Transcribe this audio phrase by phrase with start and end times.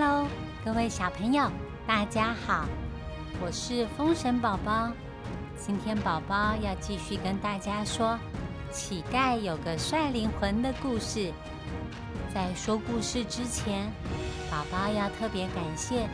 [0.00, 0.28] Hello，
[0.64, 1.50] 各位小朋友，
[1.84, 2.66] 大家好，
[3.42, 4.92] 我是风神宝宝。
[5.58, 8.16] 今天宝宝要继续跟大家说
[8.70, 11.32] 乞丐有个帅灵魂的故事。
[12.32, 13.90] 在说故事之前，
[14.48, 16.06] 宝宝要特别感谢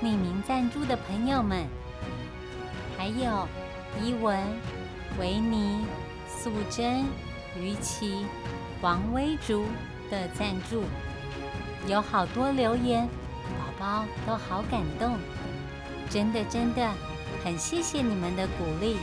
[0.00, 1.66] 匿名赞助的朋友们，
[2.96, 3.48] 还有
[4.00, 4.38] 伊文、
[5.18, 5.84] 维尼、
[6.28, 7.04] 素贞、
[7.58, 8.24] 于琪、
[8.80, 9.64] 王威竹
[10.12, 10.84] 的赞助。
[11.88, 13.08] 有好多留言，
[13.82, 15.18] 宝宝都好感动，
[16.08, 16.94] 真的真的
[17.42, 18.96] 很谢谢你们的鼓励，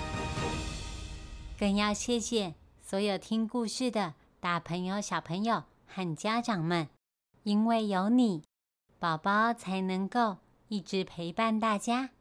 [1.59, 6.87] 更要谢谢所有听故事的大朋友、小朋友和家长们，
[7.43, 8.43] 因为有你，
[8.99, 10.37] 宝宝才能够
[10.69, 12.11] 一直陪伴大家。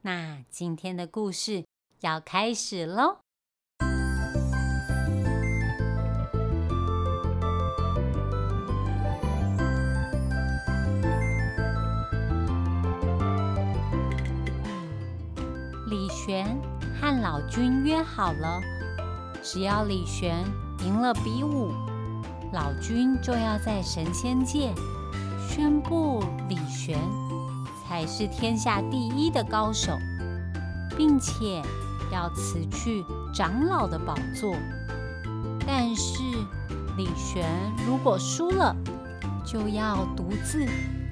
[0.00, 1.64] 那今天的故事
[2.00, 3.21] 要开始喽。
[17.00, 18.60] 和老君约好了，
[19.42, 20.44] 只要李玄
[20.84, 21.72] 赢了比武，
[22.52, 24.72] 老君就要在神仙界
[25.48, 26.98] 宣布李玄
[27.82, 29.98] 才是天下第一的高手，
[30.96, 31.62] 并且
[32.12, 34.54] 要辞去长老的宝座。
[35.66, 36.22] 但是
[36.96, 37.46] 李玄
[37.86, 38.76] 如果输了，
[39.44, 40.66] 就要独自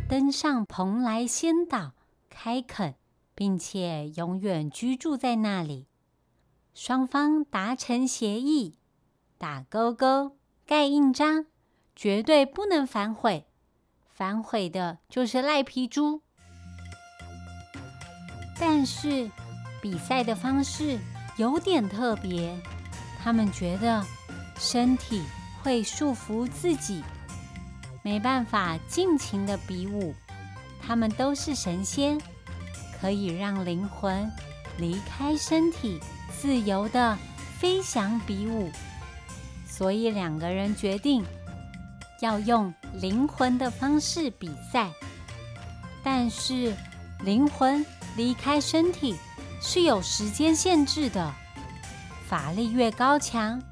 [0.09, 1.93] 登上蓬莱仙岛
[2.29, 2.95] 开垦。
[3.35, 5.87] 并且永远居住在那里。
[6.75, 8.79] 双方达成协议，
[9.39, 11.47] 打勾勾、盖印章，
[11.97, 13.47] 绝对不能反悔。
[14.09, 16.23] 反悔的就是赖皮猪。
[18.59, 19.31] 但是
[19.81, 20.99] 比赛的方式
[21.37, 22.55] 有点特别，
[23.19, 24.05] 他们觉得
[24.59, 25.23] 身体
[25.63, 27.03] 会束缚自己，
[28.03, 30.15] 没办法尽情的比武。
[30.83, 32.21] 他们都是神仙。
[33.01, 34.31] 可以让灵魂
[34.77, 35.99] 离开身体，
[36.39, 37.17] 自由的
[37.59, 38.71] 飞翔比武。
[39.67, 41.25] 所以两个人决定
[42.21, 44.91] 要用灵魂的方式比赛。
[46.03, 46.75] 但是
[47.25, 47.85] 灵魂
[48.17, 49.17] 离开身体
[49.63, 51.33] 是有时间限制的，
[52.27, 53.63] 法力越高强，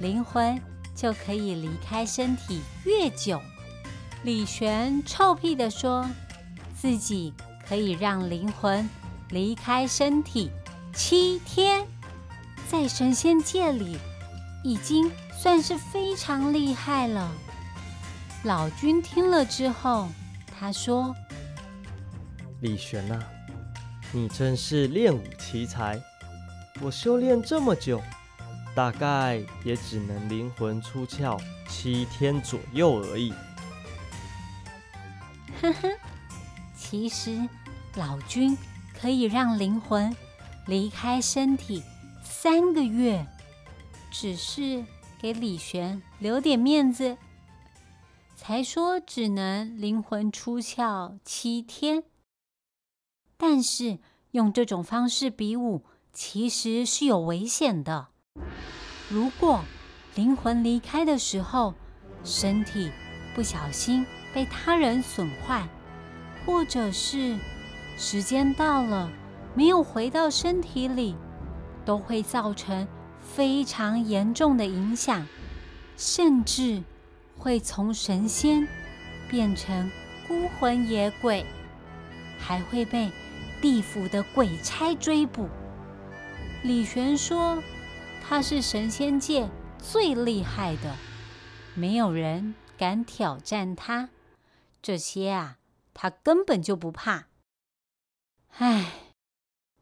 [0.00, 0.60] 灵魂
[0.96, 3.40] 就可以离开身体越久。
[4.24, 6.08] 李玄臭屁的说
[6.76, 7.32] 自己。
[7.68, 8.88] 可以让灵魂
[9.30, 10.50] 离开身体
[10.92, 11.86] 七天，
[12.68, 13.98] 在神仙界里
[14.62, 15.10] 已经
[15.40, 17.30] 算是非常厉害了。
[18.44, 20.08] 老君听了之后，
[20.58, 21.14] 他说
[22.60, 23.18] ：“李玄呐，
[24.12, 25.98] 你真是练武奇才。
[26.80, 28.02] 我修炼这么久，
[28.74, 33.32] 大概也只能灵魂出窍七天左右而已。
[35.62, 35.88] ”呵呵。
[36.96, 37.48] 其实，
[37.96, 38.56] 老君
[38.96, 40.14] 可以让灵魂
[40.64, 41.82] 离开身体
[42.22, 43.26] 三个月，
[44.12, 44.84] 只是
[45.18, 47.18] 给李玄留点面子，
[48.36, 52.04] 才说只能灵魂出窍七天。
[53.36, 53.98] 但是
[54.30, 58.06] 用这种方式比武，其实是有危险的。
[59.08, 59.64] 如果
[60.14, 61.74] 灵魂离开的时候，
[62.22, 62.92] 身体
[63.34, 65.68] 不小心被他人损坏，
[66.44, 67.38] 或者是
[67.96, 69.10] 时间到了
[69.54, 71.16] 没有回到身体里，
[71.84, 72.86] 都会造成
[73.20, 75.26] 非常严重的影响，
[75.96, 76.82] 甚至
[77.38, 78.68] 会从神仙
[79.28, 79.90] 变成
[80.28, 81.46] 孤魂野鬼，
[82.38, 83.10] 还会被
[83.62, 85.48] 地府的鬼差追捕。
[86.62, 87.62] 李玄说
[88.26, 90.96] 他是神仙界最厉害的，
[91.74, 94.08] 没有人敢挑战他。
[94.82, 95.56] 这些啊。
[95.94, 97.28] 他根本就不怕，
[98.58, 98.92] 唉，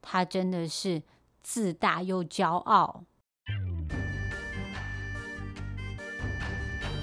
[0.00, 1.02] 他真的是
[1.42, 3.04] 自大又骄傲。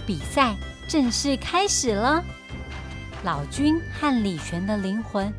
[0.08, 0.56] 比赛
[0.88, 2.24] 正式开始了，
[3.24, 5.34] 老君和李玄的灵魂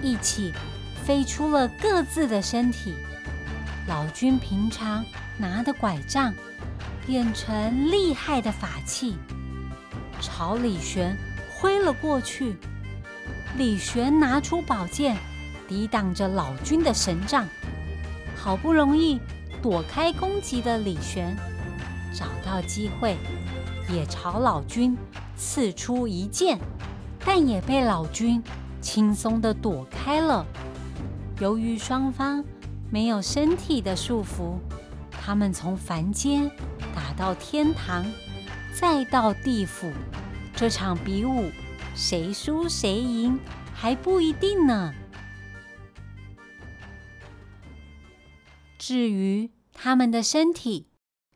[0.00, 0.52] 一起
[1.04, 2.94] 飞出了各自的身体。
[3.86, 5.04] 老君平常
[5.38, 6.34] 拿的拐杖
[7.06, 9.16] 变成厉害的法器，
[10.20, 11.16] 朝李玄
[11.50, 12.56] 挥了过去。
[13.56, 15.16] 李玄拿出宝剑，
[15.66, 17.46] 抵挡着老君的神杖。
[18.36, 19.20] 好不容易
[19.60, 21.36] 躲开攻击的李玄，
[22.12, 23.16] 找到机会，
[23.92, 24.96] 也朝老君
[25.36, 26.58] 刺出一剑，
[27.24, 28.40] 但也被老君
[28.80, 30.46] 轻松的躲开了。
[31.40, 32.44] 由于双方
[32.90, 34.58] 没有身体的束缚，
[35.10, 36.48] 他们从凡间
[36.94, 38.06] 打到天堂，
[38.72, 39.90] 再到地府，
[40.54, 41.50] 这场比武。
[42.00, 43.40] 谁输谁赢
[43.74, 44.94] 还不一定呢。
[48.78, 50.86] 至于他们的身体，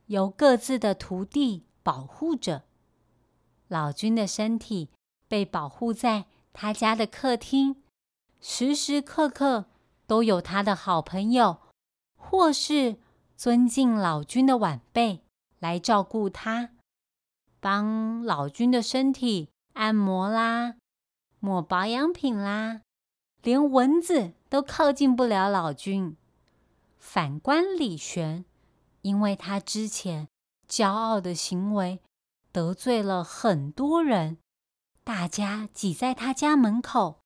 [0.07, 2.63] 由各自的徒弟保护着。
[3.67, 4.91] 老君的身体
[5.27, 7.83] 被保护在他家的客厅，
[8.41, 9.65] 时时刻刻
[10.07, 11.59] 都有他的好朋友，
[12.15, 12.99] 或是
[13.37, 15.25] 尊敬老君的晚辈
[15.59, 16.71] 来照顾他，
[17.59, 20.77] 帮老君的身体按摩啦，
[21.41, 22.83] 抹保养品啦，
[23.43, 26.17] 连蚊子都靠近不了老君。
[26.99, 28.45] 反观李玄，
[29.03, 30.29] 因为他之前
[30.69, 32.01] 骄傲的行为。
[32.55, 34.37] 得罪了很多人，
[35.03, 37.21] 大家挤在他家门口，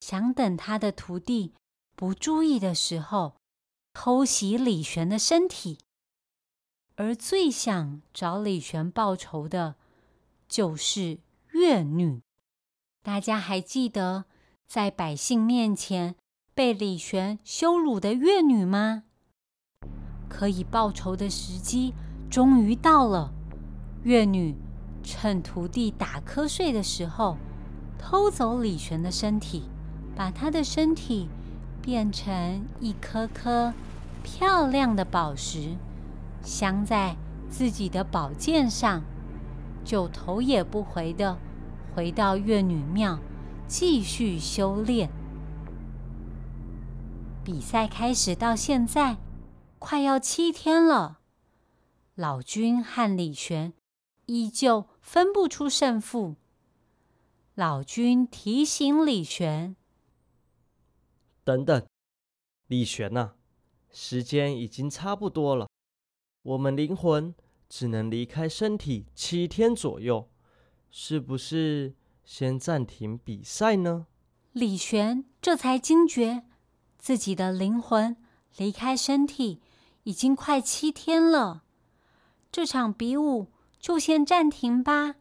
[0.00, 1.52] 想等他的徒弟
[1.94, 3.36] 不注意的时候
[3.92, 5.78] 偷袭李玄的身体。
[6.94, 9.74] 而最想找李玄报仇的，
[10.48, 11.18] 就是
[11.56, 12.20] 越女。
[13.02, 14.26] 大家还记得
[14.66, 16.14] 在百姓面前
[16.54, 19.04] 被李玄羞辱的越女吗？
[20.28, 21.94] 可以报仇的时机
[22.28, 23.32] 终于到了。
[24.02, 24.54] 月女
[25.02, 27.38] 趁徒弟打瞌睡的时候，
[27.98, 29.62] 偷走李玄的身体，
[30.14, 31.30] 把他的身体
[31.80, 33.72] 变成一颗颗
[34.22, 35.74] 漂亮的宝石，
[36.42, 37.16] 镶在
[37.48, 39.02] 自己的宝剑上，
[39.84, 41.38] 就头也不回的
[41.96, 43.18] 回到月女庙
[43.66, 45.10] 继续修炼。
[47.42, 49.16] 比赛开始到现在，
[49.78, 51.20] 快要七天了，
[52.14, 53.72] 老君和李玄。
[54.26, 56.36] 依旧分不出胜负。
[57.54, 59.74] 老君提醒李玄
[61.44, 61.86] ：“等等，
[62.66, 63.36] 李玄呐，
[63.90, 65.66] 时间已经差不多了，
[66.42, 67.34] 我们灵魂
[67.70, 70.28] 只能离开身体七天左右，
[70.98, 71.94] 是不是
[72.24, 74.06] 先暂停比赛呢？”
[74.54, 76.44] 李玄这才惊觉，
[76.96, 78.16] 自己的灵魂
[78.56, 79.60] 离开身体
[80.04, 81.64] 已经快七天了，
[82.50, 83.52] 这场比武。
[83.78, 85.14] 就先暂停吧。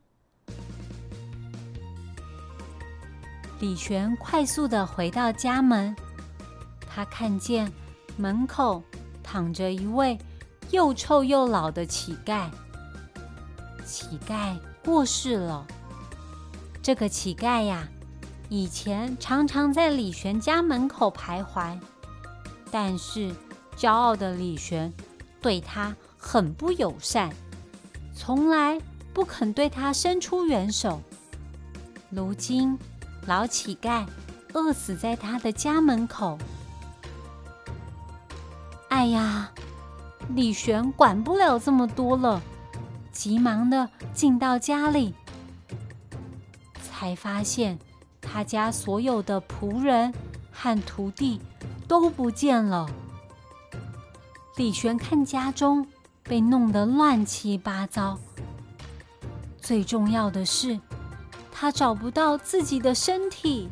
[3.59, 5.95] 李玄快速的回到家门，
[6.89, 7.71] 他看见
[8.17, 8.81] 门口
[9.21, 10.17] 躺着一位
[10.71, 12.49] 又臭又老的乞丐。
[13.85, 15.65] 乞丐过世了。
[16.83, 17.87] 这个乞丐呀，
[18.47, 21.75] 以前常常在李玄家门口徘徊，
[22.69, 23.33] 但是
[23.75, 24.93] 骄傲的李玄
[25.41, 27.33] 对他很不友善。
[28.15, 28.79] 从来
[29.11, 31.01] 不肯对他伸出援手。
[32.11, 32.77] 如今，
[33.25, 34.05] 老乞丐
[34.53, 36.37] 饿死在他的家门口。
[38.89, 39.51] 哎呀，
[40.29, 42.41] 李玄管不了这么多了，
[43.15, 45.15] 急忙的进到家里，
[46.83, 47.79] 才发现
[48.21, 50.13] 他家所有的仆人
[50.51, 51.41] 和徒弟
[51.87, 52.87] 都不见了。
[54.57, 55.87] 李玄看家中。
[56.27, 58.17] 被弄得乱七八糟。
[59.61, 60.79] 最重要的是，
[61.51, 63.69] 他找不到自己的身体，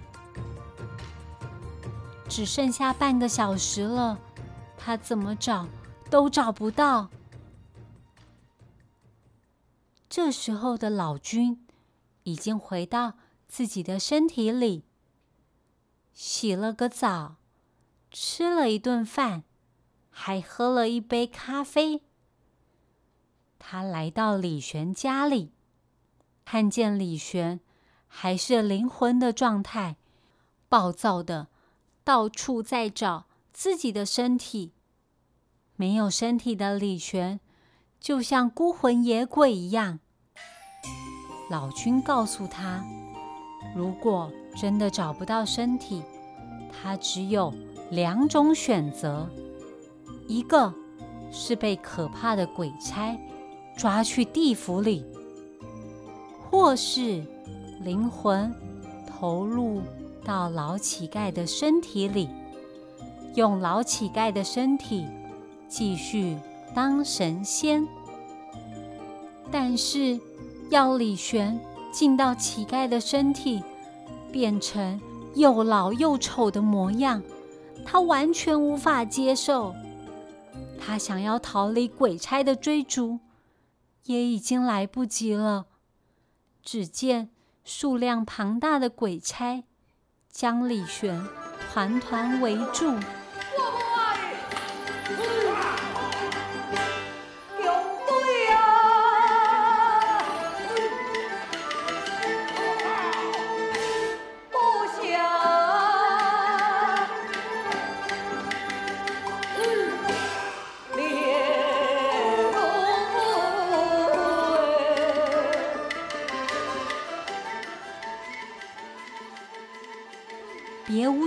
[2.29, 4.19] 只剩下半个小时了，
[4.77, 5.65] 他怎么找
[6.11, 7.09] 都找不到。
[10.15, 11.65] 这时候的老君
[12.21, 13.13] 已经回到
[13.47, 14.83] 自己的身体里，
[16.13, 17.37] 洗了个澡，
[18.11, 19.43] 吃了一顿饭，
[20.11, 22.03] 还喝了一杯咖啡。
[23.57, 25.51] 他来到李玄家里，
[26.45, 27.59] 看见李玄
[28.05, 29.97] 还是灵魂的状态，
[30.69, 31.47] 暴躁的
[32.03, 34.73] 到处在找自己的身体。
[35.75, 37.39] 没有身体的李玄，
[38.03, 39.99] 就像孤魂野鬼一样。
[41.49, 42.83] 老君告诉他，
[43.73, 46.03] 如果真的找不到身体，
[46.69, 47.53] 他只有
[47.89, 49.29] 两种选择：
[50.27, 50.73] 一个
[51.31, 53.17] 是被可怕的鬼差。
[53.75, 55.03] 抓去地府里，
[56.39, 57.25] 或是
[57.81, 58.53] 灵魂
[59.07, 59.81] 投入
[60.23, 62.29] 到老乞丐的身体里，
[63.33, 65.07] 用老乞丐的身体
[65.67, 66.37] 继续
[66.73, 67.87] 当神仙。
[69.51, 70.19] 但是
[70.69, 71.59] 要李玄
[71.91, 73.63] 进到乞丐的身体，
[74.31, 74.99] 变成
[75.35, 77.21] 又老又丑的模样，
[77.85, 79.73] 他完全无法接受。
[80.79, 83.19] 他想要逃离鬼差的追逐。
[84.05, 85.67] 也已经来不及了。
[86.61, 87.29] 只见
[87.63, 89.63] 数量庞大的鬼差
[90.29, 91.25] 将李玄
[91.71, 92.93] 团团围住。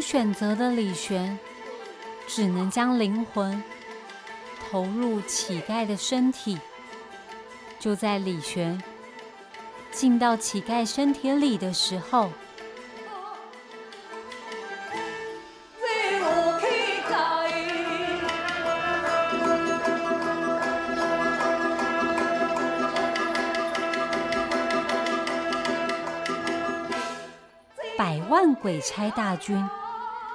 [0.06, 1.36] 选择的李玄，
[2.28, 3.60] 只能将灵魂
[4.70, 6.56] 投入乞丐的身体。
[7.80, 8.80] 就在李玄
[9.90, 12.30] 进到乞丐身体里的时候，
[27.98, 29.68] 百万鬼差大军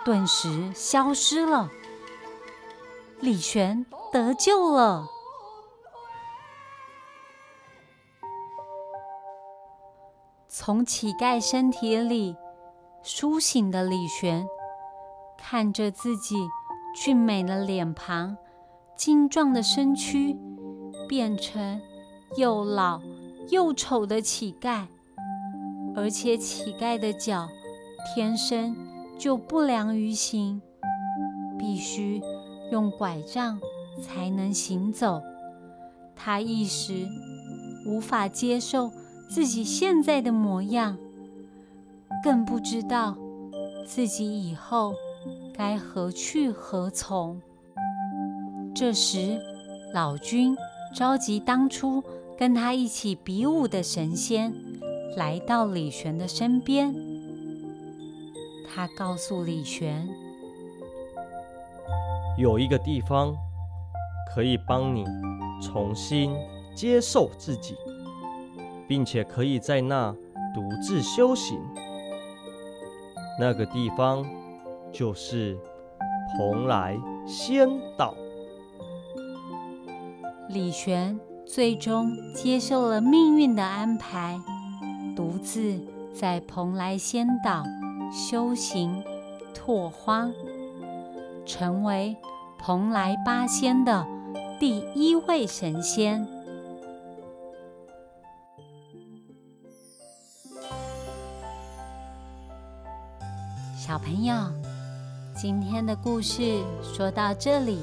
[0.03, 1.69] 顿时消失了，
[3.19, 5.07] 李玄得救了。
[10.47, 12.35] 从乞丐身体里
[13.03, 14.47] 苏醒的李玄，
[15.37, 16.35] 看着自己
[16.95, 18.35] 俊美的脸庞、
[18.95, 20.37] 精壮的身躯，
[21.07, 21.81] 变成
[22.35, 23.01] 又老
[23.49, 24.87] 又丑的乞丐。
[25.95, 27.49] 而且乞丐的脚
[28.13, 28.75] 天生
[29.21, 30.59] 就不良于行，
[31.55, 32.19] 必须
[32.71, 33.59] 用拐杖
[34.01, 35.21] 才能行走。
[36.15, 37.07] 他一时
[37.85, 38.91] 无法接受
[39.29, 40.97] 自己现在的模样，
[42.23, 43.15] 更不知道
[43.85, 44.95] 自己以后
[45.53, 47.39] 该何去何从。
[48.73, 49.39] 这时，
[49.93, 50.57] 老君
[50.95, 52.03] 召集当初
[52.39, 54.51] 跟他一起比武的神仙。
[55.15, 56.95] 来到李玄的身边，
[58.73, 60.07] 他告诉李玄
[62.39, 63.35] ：“有一个地方
[64.33, 65.03] 可以帮你
[65.61, 66.33] 重新
[66.73, 67.75] 接受自己，
[68.87, 70.15] 并且可以在那
[70.53, 71.59] 独自修行。
[73.37, 74.25] 那个地方
[74.91, 75.57] 就是
[76.37, 76.97] 蓬莱
[77.27, 78.15] 仙岛。”
[80.47, 84.39] 李玄最终接受了命运的安排。
[85.13, 85.79] 独自
[86.13, 87.63] 在蓬莱仙岛
[88.11, 89.01] 修行
[89.53, 90.33] 拓荒，
[91.45, 92.17] 成为
[92.59, 94.05] 蓬莱八仙的
[94.59, 96.27] 第一位神仙。
[103.77, 104.35] 小朋友，
[105.33, 107.79] 今天的故事说到这里，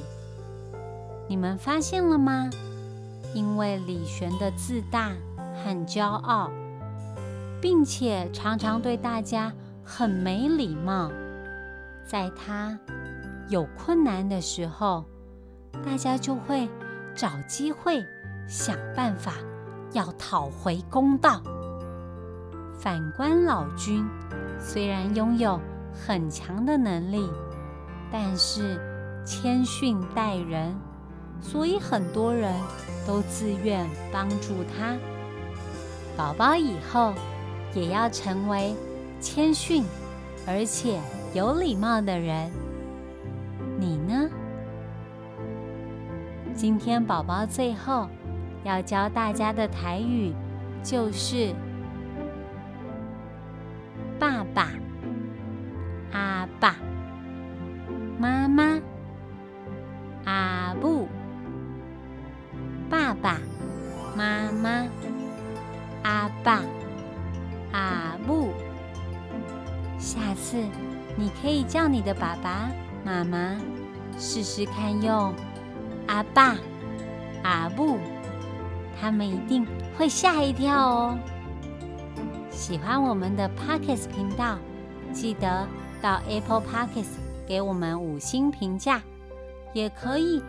[1.26, 2.50] 你们发现了吗？
[3.32, 5.10] 因为李玄的自大
[5.54, 6.50] 和骄傲。
[7.60, 9.52] 并且常常对大家
[9.90, 11.10] 很没礼貌，
[12.04, 12.78] 在他
[13.48, 15.06] 有困难的时候，
[15.82, 16.68] 大家就会
[17.14, 18.04] 找机会
[18.46, 19.32] 想办法
[19.92, 21.40] 要讨回公道。
[22.78, 24.06] 反观老君，
[24.60, 25.58] 虽然拥有
[25.94, 27.26] 很强的能力，
[28.12, 28.78] 但是
[29.24, 30.76] 谦逊待人，
[31.40, 32.54] 所以很多人
[33.06, 34.94] 都自愿帮助他。
[36.14, 37.14] 宝宝以后。
[37.74, 38.74] 也要成为
[39.20, 39.84] 谦逊
[40.46, 40.98] 而且
[41.34, 42.50] 有礼貌的人。
[43.78, 44.28] 你呢？
[46.54, 48.08] 今天宝宝最后
[48.64, 50.32] 要教大家的台语
[50.82, 51.54] 就是
[73.18, 73.56] “妈妈
[74.16, 75.34] 试试看用
[76.06, 76.54] 阿爸、
[77.42, 77.98] 阿布，
[79.00, 81.18] 他们一定会吓一跳哦。
[82.48, 84.56] 喜欢我们的 Pockets 频道，
[85.12, 85.66] 记得
[86.00, 89.02] 到 Apple Pockets 给我们五星评价，
[89.72, 90.40] 也可以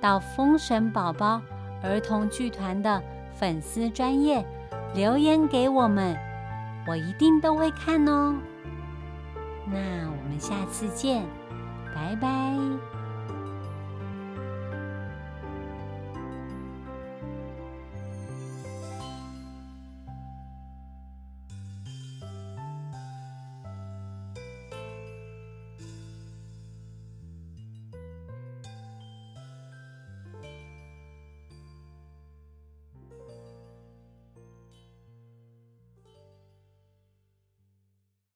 [0.00, 1.42] 到封神宝宝
[1.82, 3.02] 儿童剧团的
[3.38, 4.42] 粉丝专业
[4.94, 6.16] 留言给我们。
[6.88, 8.34] 我一定都会看哦。
[9.66, 11.22] 那我们下次见，
[11.96, 12.95] 拜拜。